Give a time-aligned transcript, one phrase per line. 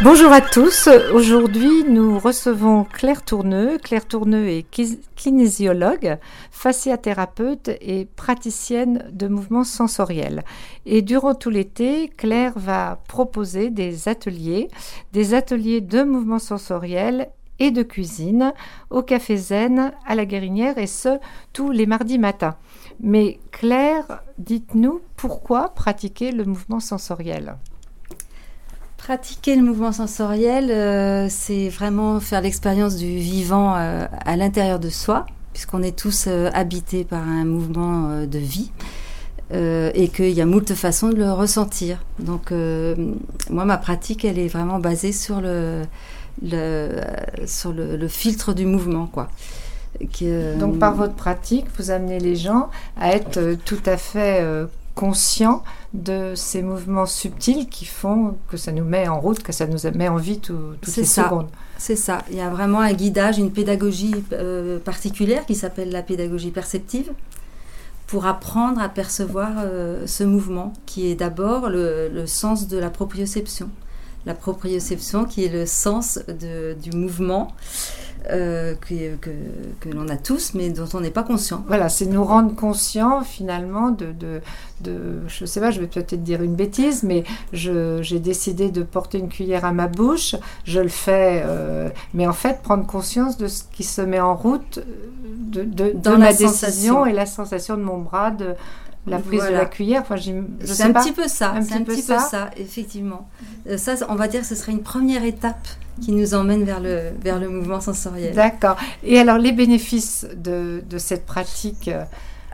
[0.00, 0.88] Bonjour à tous.
[1.12, 3.78] Aujourd'hui, nous recevons Claire Tourneux.
[3.78, 4.64] Claire Tourneux est
[5.16, 6.18] kinésiologue,
[6.52, 10.44] fasciathérapeute et praticienne de mouvements sensoriels.
[10.86, 14.68] Et durant tout l'été, Claire va proposer des ateliers,
[15.12, 18.52] des ateliers de mouvements sensoriels et de cuisine
[18.90, 21.18] au Café Zen à la Guérinière et ce,
[21.52, 22.54] tous les mardis matins.
[23.00, 27.56] Mais Claire, dites-nous pourquoi pratiquer le mouvement sensoriel?
[28.98, 34.90] Pratiquer le mouvement sensoriel, euh, c'est vraiment faire l'expérience du vivant euh, à l'intérieur de
[34.90, 38.70] soi, puisqu'on est tous euh, habités par un mouvement de vie.
[39.50, 42.04] et qu'il y a moult façons de le ressentir.
[42.18, 42.50] Donc,
[43.48, 45.84] moi, ma pratique, elle est vraiment basée sur le,
[47.46, 49.28] sur le, filtre du mouvement, quoi.
[50.58, 52.68] Donc, par votre pratique, vous amenez les gens
[53.00, 54.44] à être tout à fait
[54.98, 55.62] conscient
[55.94, 59.78] de ces mouvements subtils qui font que ça nous met en route, que ça nous
[59.94, 61.46] met en vie toutes les secondes.
[61.76, 62.24] C'est ça.
[62.32, 67.12] Il y a vraiment un guidage, une pédagogie euh, particulière qui s'appelle la pédagogie perceptive
[68.08, 73.70] pour apprendre à percevoir euh, ce mouvement qui est d'abord le, sens de la proprioception.
[74.26, 77.54] La proprioception qui est le sens du mouvement
[78.30, 79.16] euh, que,
[79.80, 81.64] que, l'on a tous, mais dont on n'est pas conscient.
[81.66, 84.40] Voilà, c'est nous rendre conscients finalement de, de,
[84.80, 89.18] de je sais pas, je vais peut-être dire une bêtise, mais j'ai décidé de porter
[89.18, 93.46] une cuillère à ma bouche, je le fais, euh, mais en fait prendre conscience de
[93.46, 94.80] ce qui se met en route
[95.36, 98.54] de, de, Dans ma décision et la sensation de mon bras, de
[99.08, 100.02] la prise de la cuillère.
[100.02, 101.54] Enfin, c'est un petit peu ça.
[101.62, 103.28] C'est un petit peu ça, effectivement.
[103.68, 105.68] Euh, ça, on va dire que ce serait une première étape
[106.00, 108.34] qui nous emmène vers le, vers le mouvement sensoriel.
[108.34, 108.76] D'accord.
[109.02, 112.04] Et alors, les bénéfices de, de cette pratique euh,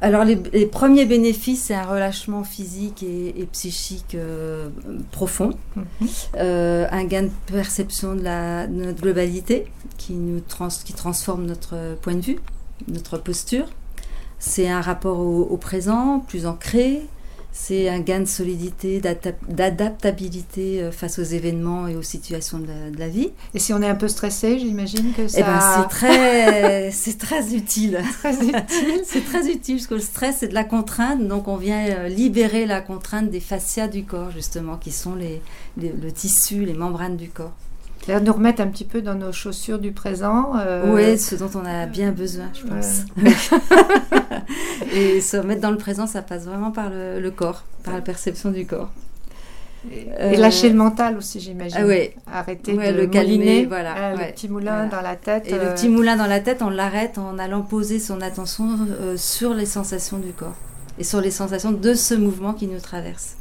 [0.00, 4.68] alors les, premiers bénéfices, c'est un relâchement physique et, psychique euh,
[5.12, 6.08] profond, mhm.
[6.34, 9.66] un gain de perception de, la, notre globalité
[9.98, 10.42] qui, nous
[10.84, 12.38] qui transforme notre point de vue,
[12.88, 13.66] notre posture.
[14.44, 17.02] C'est un rapport au, présent plus ancré,
[17.52, 19.00] c'est un gain de solidité,
[19.48, 22.66] d'adaptabilité euh, face aux événements et aux situations de
[22.98, 23.30] la, vie.
[23.54, 25.42] Et si on est un peu stressé, j'imagine que eh ça...
[25.42, 28.00] Ben, c'est très, c'est très utile.
[28.18, 29.02] Très utile.
[29.04, 31.24] c'est très utile parce que le stress, c'est de la contrainte.
[31.28, 35.40] Donc, on vient euh, libérer la contrainte des fascias du corps, justement, qui sont les,
[35.76, 37.54] le tissu, les membranes du corps
[38.08, 40.52] nous remettre un petit peu dans nos chaussures du présent.
[40.56, 43.02] Euh, oui, ce dont on a bien besoin, je pense.
[44.92, 48.50] et se remettre dans le présent, ça passe vraiment par le, corps, par la perception
[48.50, 48.90] du corps.
[49.90, 51.78] Et, lâcher le mental aussi, j'imagine.
[52.26, 52.38] Ah.
[52.38, 53.96] Arrêter de le caliner, voilà.
[53.96, 55.48] Euh, le petit moulin dans la tête.
[55.48, 58.68] Et le euh, petit moulin dans la tête, on l'arrête en allant poser son attention
[59.16, 60.54] sur les sensations du corps
[60.98, 63.36] et sur les sensations de ce mouvement qui nous traverse.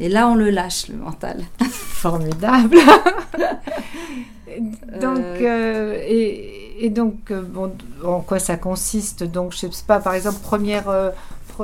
[0.00, 1.44] Et là, on le lâche, le mental.
[1.70, 2.76] Formidable.
[5.00, 5.98] donc, euh, euh,
[6.80, 7.72] et, donc, euh, bon,
[8.04, 9.22] en quoi ça consiste?
[9.24, 11.12] Donc, je sais pas, par exemple, première,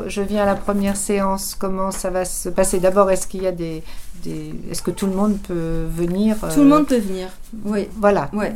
[0.07, 2.79] je viens à la première séance, comment ça va se passer?
[2.79, 3.83] D'abord, est-ce qu'il y a des,
[4.23, 7.29] des est-ce que tout le monde peut venir Tout le monde peut venir.
[7.65, 7.89] Oui.
[7.97, 8.31] Voilà.
[8.33, 8.55] Ouais.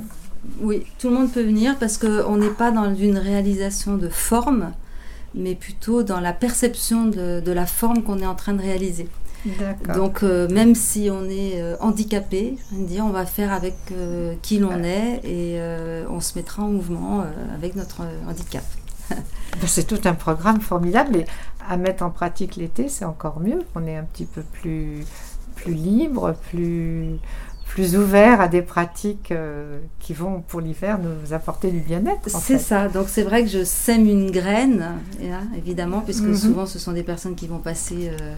[0.60, 4.72] Oui, tout le monde peut venir parce qu'on n'est pas dans une réalisation de forme,
[5.34, 9.08] mais plutôt dans la perception de, de la forme qu'on est en train de réaliser.
[9.94, 12.56] Donc euh, même si on est euh, handicapé,
[13.00, 15.60] on va faire avec euh, qui l'on est et
[16.08, 17.24] on se mettra en mouvement
[17.54, 18.64] avec notre handicap.
[19.66, 21.26] C'est tout un programme formidable et
[21.68, 23.60] à mettre en pratique l'été, c'est encore mieux.
[23.74, 25.04] On est un petit peu plus,
[25.54, 27.18] plus libre, plus,
[27.74, 32.30] plus ouvert à des pratiques euh, qui vont pour l'hiver nous apporter du bien-être.
[32.30, 34.92] C'est ça, donc c'est vrai que je sème une graine,
[35.56, 36.36] évidemment, puisque mhm.
[36.36, 38.34] souvent ce sont des personnes qui vont passer euh,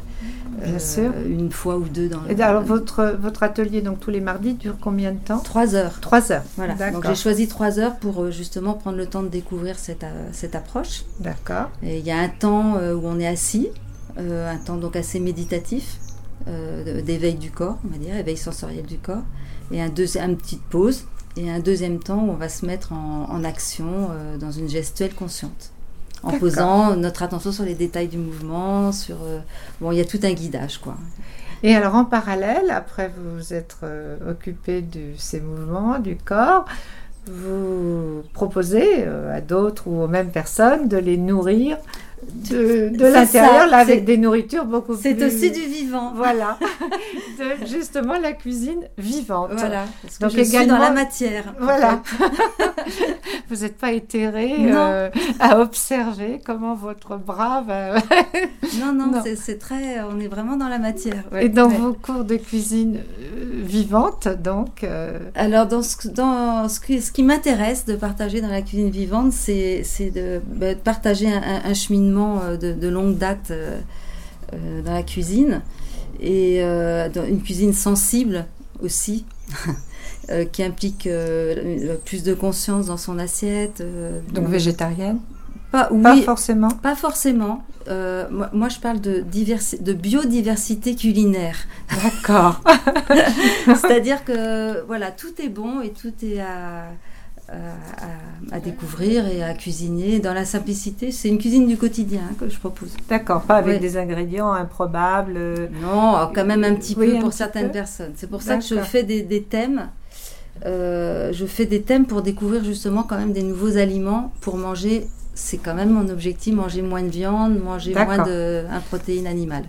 [0.65, 1.13] bien sûr.
[1.15, 2.33] Euh, une fois ou deux dans le...
[2.33, 5.41] Et alors votre, votre atelier, donc tous les mardis, dure combien de temps?
[5.41, 6.01] Trois heures.
[6.01, 6.75] Trois heures, voilà.
[6.91, 11.05] Donc j'ai choisi trois heures pour justement prendre le temps de découvrir cette, cette approche.
[11.21, 11.69] D'accord.
[11.83, 13.69] Et il y a un temps où on est assis,
[14.17, 15.99] un temps donc assez méditatif,
[16.49, 19.25] euh, d'éveil du corps, on va dire, éveil sensoriel du corps,
[19.73, 21.07] et un deuxième, petite pause,
[21.37, 25.15] et un deuxième temps où on va se mettre en, action euh, dans une gestuelle
[25.15, 25.73] consciente,
[26.23, 29.41] en posant notre attention sur les détails du mouvement, sur euh,
[29.81, 30.97] bon, il y a tout un guidage, quoi.
[31.63, 33.79] Et alors en parallèle, après vous êtes
[34.29, 36.67] occupé de ces mouvements du corps,
[37.27, 41.79] vous proposez à d'autres ou aux mêmes personnes de les nourrir
[42.23, 45.03] de, de l'intérieur, là, avec des nourritures beaucoup plus.
[45.03, 46.13] C'est aussi du vivant.
[46.15, 46.59] Voilà.
[47.39, 49.51] de, justement, la cuisine vivante.
[49.53, 49.85] Voilà.
[50.03, 51.55] Parce que Donc, je suis dans la matière.
[51.61, 52.03] Voilà.
[53.49, 55.11] Vous n'êtes pas éthéré euh,
[55.41, 57.95] à observer comment votre bras va.
[58.81, 60.01] non, non, c'est très.
[60.01, 61.25] On est vraiment dans la matière.
[61.39, 63.01] Et dans vos cours de cuisine,
[63.47, 64.87] vivante, donc.
[65.35, 69.33] Alors, dans ce, dans ce, qui, ce qui m'intéresse de partager dans la cuisine vivante,
[69.33, 69.83] c'est
[70.15, 73.53] de, bah, de, partager un, cheminement de, de, longue date
[74.53, 75.63] dans la cuisine
[76.21, 76.61] et
[77.15, 78.47] dans une cuisine sensible
[78.83, 79.25] aussi.
[80.51, 81.09] qui implique
[82.05, 83.81] plus de conscience dans son assiette.
[84.33, 85.19] donc végétarienne?
[85.71, 86.69] pas, oui, forcément?
[86.69, 87.63] Pas forcément.
[87.89, 91.57] Euh, moi, je parle de, de biodiversité culinaire.
[92.03, 92.61] D'accord.
[93.67, 96.89] C'est-à-dire que voilà, tout est bon et tout est à,
[98.51, 101.13] à, découvrir et à cuisiner dans la simplicité.
[101.13, 102.97] C'est une cuisine du quotidien que je propose.
[103.09, 105.39] D'accord, pas avec des ingrédients improbables.
[105.83, 108.13] Non, quand même un petit peu pour certaines personnes.
[108.17, 109.89] C'est pour ça que je fais des, des thèmes.
[110.65, 115.07] Euh, je fais des thèmes pour découvrir justement quand même des nouveaux aliments pour manger
[115.37, 119.65] c'est quand même mon objectif, manger moins de viande, manger moins de un protéine animale.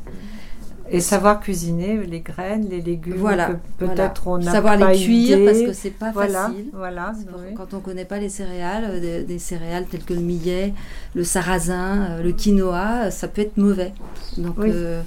[0.90, 3.18] Et savoir cuisiner les graines, les légumes.
[3.18, 3.50] Voilà.
[3.78, 6.68] Peut-être on a savoir les cuire parce que c'est pas facile.
[6.74, 7.12] Voilà.
[7.58, 10.74] Quand on connaît pas les céréales, euh, des, céréales telles que le millet,
[11.14, 13.92] le sarrasin, euh, le quinoa, ça peut être mauvais.
[14.38, 15.02] Donc euh,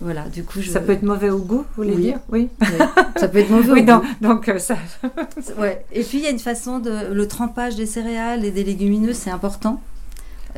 [0.00, 2.18] voilà, du coup, ça peut être mauvais au goût, vous voulez dire?
[2.30, 2.48] Oui.
[3.16, 4.06] Ça peut être mauvais au goût.
[4.22, 4.76] Donc ça.
[5.58, 5.84] ouais.
[5.92, 9.16] Et puis il y a une façon de le trempage des céréales et des légumineuses,
[9.16, 9.82] c'est important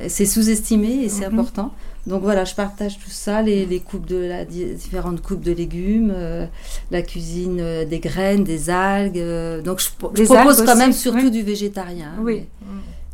[0.09, 1.39] c'est sous-estimé et c'est mhm.
[1.39, 1.73] important.
[2.09, 6.47] Donc voilà, je partage tout ça, les, coupes de la différentes coupes de légumes, euh,
[6.91, 9.19] la cuisine euh, des graines, des algues.
[9.19, 12.13] Euh, donc je, propose quand même surtout du végétarien.
[12.21, 12.47] Oui.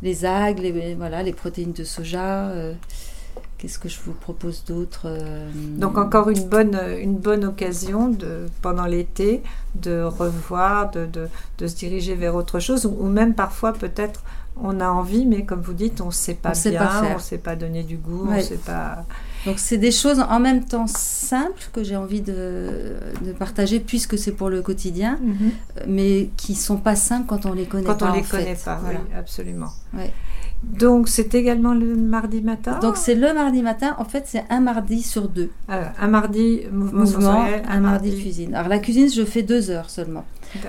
[0.01, 2.51] Les, algues, les, voilà, les protéines de soja.
[3.57, 5.07] Qu'est-ce que je vous propose d'autre
[5.77, 9.41] Donc encore une bonne, une bonne occasion de, pendant l'été
[9.81, 11.27] de revoir, de, de,
[11.57, 14.23] de, se diriger vers autre chose, ou même parfois peut-être
[14.61, 17.37] on a envie, mais comme vous dites, on ne sait pas bien, on ne sait
[17.37, 19.05] pas donner du goût, on sait pas.
[19.45, 22.95] Donc c'est des choses en même temps simples que j'ai envie de,
[23.37, 25.51] partager puisque c'est pour le quotidien, mhm.
[25.87, 27.95] mais qui sont pas simples quand on les connaît pas.
[27.95, 29.69] Quand on les connaît pas, oui, absolument.
[30.63, 32.79] Donc c'est également le mardi matin.
[32.79, 33.95] Donc c'est le mardi matin.
[33.99, 35.51] En fait c'est un mardi sur deux.
[35.67, 38.55] Un mardi mouvement, un, mardi, cuisine.
[38.55, 40.25] Alors la cuisine je fais deux heures seulement.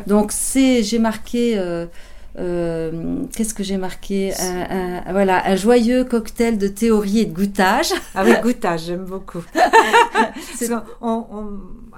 [0.07, 1.57] Donc c'est j'ai marqué.
[1.57, 1.87] Euh,
[2.39, 7.93] euh, qu'est-ce que j'ai marqué un, Voilà, un joyeux cocktail de théorie et de goûtage.
[8.15, 9.43] Ah oui, goûtage, j'aime beaucoup.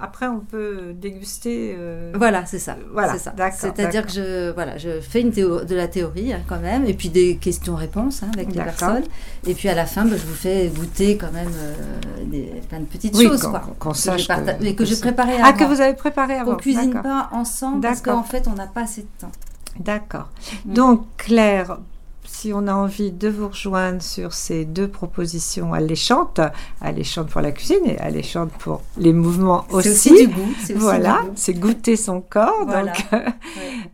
[0.01, 1.75] après, on peut déguster.
[1.77, 2.77] Euh, voilà, c'est ça.
[2.93, 3.33] Voilà, c'est ça.
[3.51, 7.09] C'est-à-dire que je, voilà, je fais une de la théorie hein, quand même, et puis
[7.09, 9.03] des questions-réponses hein, avec les personnes.
[9.45, 11.73] Et puis à la fin, bah, je vous fais goûter quand même euh,
[12.25, 13.49] des, plein de petites choses.
[13.77, 14.27] Qu'on sache.
[14.27, 15.43] Que, mais que, j'ai préparé avant.
[15.45, 16.51] Ah, que vous avez préparé avant.
[16.51, 19.31] Qu'on cuisine pas ensemble parce qu'en fait, on n'a pas assez de temps.
[19.77, 20.29] D'accord.
[20.65, 20.73] Mm.
[20.73, 21.79] Donc, Claire,
[22.23, 26.39] si on a envie de vous rejoindre sur ces deux propositions alléchantes,
[26.79, 29.89] alléchantes pour la cuisine et alléchantes pour les mouvements aussi.
[29.95, 30.53] C'est aussi du goût.
[30.75, 32.65] Voilà, c'est goûter son corps.
[32.65, 33.07] Donc,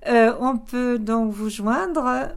[0.07, 2.30] euh, on peut donc vous joindre.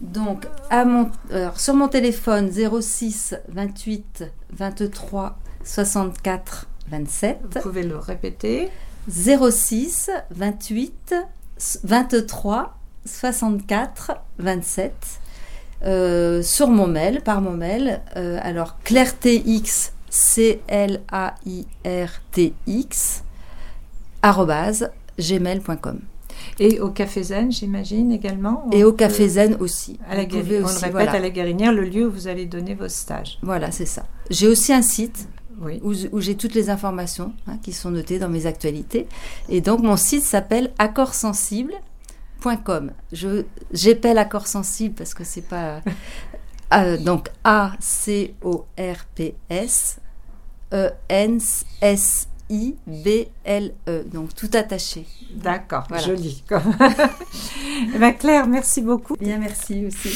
[0.00, 1.10] Donc, à mon,
[1.56, 7.38] sur mon téléphone 06 28 23 64 27.
[7.42, 8.68] Vous pouvez le répéter.
[9.08, 15.20] 06 28 23 64 27
[16.42, 18.02] sur mon mail, par mon mail.
[18.16, 21.32] Euh, alors, clairtx, C-L-A-I-R-T-X,
[25.18, 26.00] gmail.com.
[26.58, 28.66] Et au Café Zen, j'imagine également.
[28.72, 29.98] Et au Café Zen aussi.
[30.08, 32.88] À la on le répète, à la Guérinière, le lieu où vous allez donner vos
[32.88, 33.38] stages.
[33.42, 34.04] Voilà, c'est ça.
[34.30, 35.28] J'ai aussi un site
[35.60, 39.06] où, j'ai toutes les informations hein, qui sont notées dans mes actualités.
[39.48, 42.92] Et donc, mon site s'appelle accordsensible.com.
[43.12, 45.80] Je, j'appelle accord sensible parce que c'est pas.
[46.72, 48.30] Euh, donc, A-C-O-R-P-S
[50.72, 52.32] E-N-S-I-B-L-E.
[54.12, 55.06] Donc, tout attaché.
[55.34, 56.42] D'accord, joli.
[57.94, 59.16] eh bien, Claire, merci beaucoup.
[59.16, 60.08] Bien, merci aussi.